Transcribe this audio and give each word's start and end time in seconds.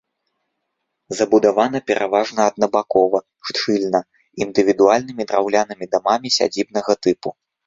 Забудавана 1.17 1.81
пераважна 1.89 2.41
аднабакова, 2.51 3.19
шчыльна, 3.51 4.01
індывідуальнымі 4.47 5.23
драўлянымі 5.35 5.85
дамамі 5.95 6.35
сядзібнага 6.41 6.93
тыпу. 7.03 7.29